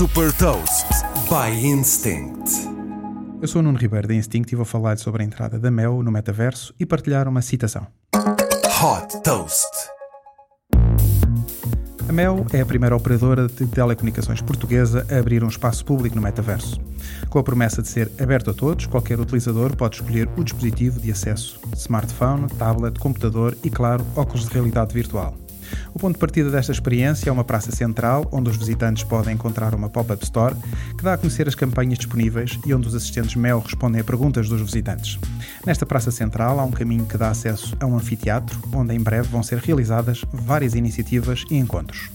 Super 0.00 0.32
Toast 0.32 0.86
by 1.28 1.54
Instinct. 1.62 2.50
Eu 3.42 3.46
sou 3.46 3.60
o 3.60 3.62
Nuno 3.62 3.76
Ribeiro 3.76 4.08
da 4.08 4.14
Instinct 4.14 4.50
e 4.50 4.56
vou 4.56 4.64
falar 4.64 4.96
sobre 4.96 5.22
a 5.22 5.26
entrada 5.26 5.58
da 5.58 5.70
Mel 5.70 6.02
no 6.02 6.10
metaverso 6.10 6.74
e 6.80 6.86
partilhar 6.86 7.28
uma 7.28 7.42
citação. 7.42 7.86
Hot 8.14 9.22
Toast. 9.22 9.68
A 12.08 12.12
Mel 12.14 12.46
é 12.50 12.62
a 12.62 12.64
primeira 12.64 12.96
operadora 12.96 13.46
de 13.46 13.66
telecomunicações 13.66 14.40
portuguesa 14.40 15.06
a 15.10 15.18
abrir 15.18 15.44
um 15.44 15.48
espaço 15.48 15.84
público 15.84 16.16
no 16.16 16.22
metaverso. 16.22 16.80
Com 17.28 17.38
a 17.38 17.42
promessa 17.42 17.82
de 17.82 17.88
ser 17.88 18.10
aberto 18.18 18.52
a 18.52 18.54
todos, 18.54 18.86
qualquer 18.86 19.20
utilizador 19.20 19.76
pode 19.76 19.96
escolher 19.96 20.30
o 20.34 20.42
dispositivo 20.42 20.98
de 20.98 21.10
acesso: 21.10 21.60
smartphone, 21.76 22.48
tablet, 22.58 22.98
computador 22.98 23.54
e, 23.62 23.68
claro, 23.68 24.02
óculos 24.16 24.48
de 24.48 24.54
realidade 24.54 24.94
virtual. 24.94 25.36
O 25.94 25.98
ponto 25.98 26.14
de 26.14 26.20
partida 26.20 26.50
desta 26.50 26.72
experiência 26.72 27.28
é 27.28 27.32
uma 27.32 27.44
praça 27.44 27.72
central, 27.72 28.26
onde 28.32 28.48
os 28.48 28.56
visitantes 28.56 29.02
podem 29.04 29.34
encontrar 29.34 29.74
uma 29.74 29.88
pop-up 29.88 30.22
store 30.24 30.54
que 30.96 31.02
dá 31.02 31.14
a 31.14 31.18
conhecer 31.18 31.48
as 31.48 31.54
campanhas 31.54 31.98
disponíveis 31.98 32.58
e 32.64 32.72
onde 32.72 32.88
os 32.88 32.94
assistentes 32.94 33.34
Mel 33.34 33.60
respondem 33.60 34.00
a 34.00 34.04
perguntas 34.04 34.48
dos 34.48 34.60
visitantes. 34.60 35.18
Nesta 35.66 35.84
praça 35.84 36.10
central 36.10 36.60
há 36.60 36.64
um 36.64 36.70
caminho 36.70 37.06
que 37.06 37.18
dá 37.18 37.30
acesso 37.30 37.76
a 37.80 37.86
um 37.86 37.96
anfiteatro, 37.96 38.58
onde 38.72 38.94
em 38.94 39.00
breve 39.00 39.28
vão 39.28 39.42
ser 39.42 39.58
realizadas 39.58 40.24
várias 40.32 40.74
iniciativas 40.74 41.44
e 41.50 41.56
encontros. 41.56 42.10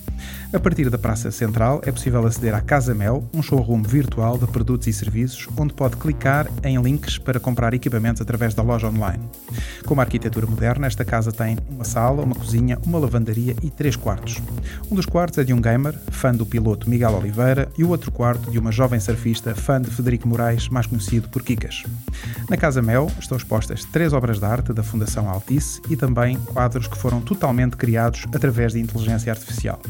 A 0.53 0.59
partir 0.59 0.89
da 0.89 0.97
Praça 0.97 1.31
Central 1.31 1.81
é 1.83 1.91
possível 1.91 2.25
aceder 2.25 2.53
à 2.53 2.61
Casa 2.61 2.93
Mel, 2.93 3.27
um 3.33 3.41
showroom 3.41 3.81
virtual 3.81 4.37
de 4.37 4.47
produtos 4.47 4.87
e 4.87 4.93
serviços, 4.93 5.47
onde 5.57 5.73
pode 5.73 5.97
clicar 5.97 6.47
em 6.63 6.81
links 6.81 7.17
para 7.17 7.39
comprar 7.39 7.73
equipamentos 7.73 8.21
através 8.21 8.53
da 8.53 8.63
loja 8.63 8.87
online. 8.87 9.23
Com 9.85 9.93
uma 9.93 10.03
arquitetura 10.03 10.45
moderna, 10.45 10.87
esta 10.87 11.03
casa 11.03 11.31
tem 11.31 11.57
uma 11.69 11.83
sala, 11.83 12.23
uma 12.23 12.35
cozinha, 12.35 12.77
uma 12.85 12.99
lavandaria 12.99 13.55
e 13.61 13.69
três 13.69 13.95
quartos. 13.95 14.41
Um 14.89 14.95
dos 14.95 15.05
quartos 15.05 15.39
é 15.39 15.43
de 15.43 15.53
um 15.53 15.59
gamer, 15.59 15.93
fã 16.11 16.33
do 16.33 16.45
piloto 16.45 16.89
Miguel 16.89 17.15
Oliveira, 17.15 17.67
e 17.77 17.83
o 17.83 17.89
outro 17.89 18.11
quarto 18.11 18.49
de 18.49 18.59
uma 18.59 18.71
jovem 18.71 18.99
surfista, 18.99 19.55
fã 19.55 19.81
de 19.81 19.89
Federico 19.89 20.27
Moraes, 20.27 20.69
mais 20.69 20.87
conhecido 20.87 21.27
por 21.29 21.43
Kikas. 21.43 21.83
Na 22.49 22.55
Casa 22.55 22.81
Mel 22.81 23.11
estão 23.19 23.37
expostas 23.37 23.83
três 23.85 24.13
obras 24.13 24.39
de 24.39 24.45
arte 24.45 24.71
da 24.71 24.83
Fundação 24.83 25.29
Altice 25.29 25.81
e 25.89 25.95
também 25.95 26.37
quadros 26.37 26.87
que 26.87 26.97
foram 26.97 27.19
totalmente 27.19 27.75
criados 27.75 28.25
através 28.33 28.73
de 28.73 28.79
inteligência 28.79 29.31
artificial. 29.31 29.81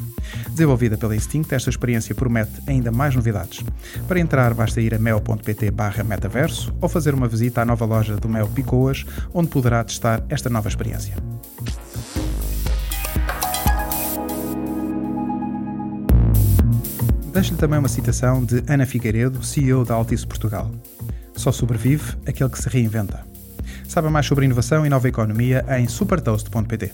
Desenvolvida 0.49 0.97
pela 0.97 1.15
Instinct, 1.15 1.53
esta 1.53 1.69
experiência 1.69 2.15
promete 2.15 2.61
ainda 2.67 2.91
mais 2.91 3.15
novidades. 3.15 3.63
Para 4.07 4.19
entrar, 4.19 4.53
basta 4.53 4.81
ir 4.81 4.93
a 4.93 4.99
mel.pt 4.99 5.71
metaverso 6.05 6.73
ou 6.81 6.89
fazer 6.89 7.13
uma 7.13 7.27
visita 7.27 7.61
à 7.61 7.65
nova 7.65 7.85
loja 7.85 8.15
do 8.15 8.29
Mel 8.29 8.47
Picoas, 8.47 9.05
onde 9.33 9.49
poderá 9.49 9.83
testar 9.83 10.23
esta 10.29 10.49
nova 10.49 10.67
experiência. 10.67 11.15
Deixo-lhe 17.35 17.57
também 17.57 17.79
uma 17.79 17.89
citação 17.89 18.45
de 18.45 18.63
Ana 18.65 18.85
Figueiredo, 18.85 19.43
CEO 19.43 19.83
da 19.83 19.93
Altice 19.93 20.25
Portugal. 20.25 20.71
Só 21.35 21.51
sobrevive 21.51 22.15
aquele 22.25 22.49
que 22.49 22.57
se 22.57 22.69
reinventa. 22.69 23.25
Saiba 23.87 24.09
mais 24.09 24.25
sobre 24.25 24.45
inovação 24.45 24.85
e 24.85 24.89
nova 24.89 25.09
economia 25.09 25.65
em 25.77 25.85
supertoast.pt. 25.85 26.93